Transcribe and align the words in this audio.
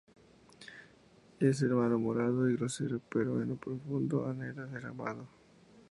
Él 1.39 1.49
es 1.49 1.61
malhumorado 1.61 2.49
y 2.49 2.55
grosero 2.57 2.99
pero 3.07 3.39
en 3.39 3.49
lo 3.49 3.55
profundo 3.57 4.25
anhela 4.27 4.67
ser 4.67 4.87
amado. 4.87 5.27